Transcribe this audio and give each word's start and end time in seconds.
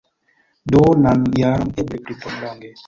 Duonan 0.71 1.21
jaron, 1.39 1.69
eble 1.85 1.97
pli 2.09 2.13
longe. 2.43 2.69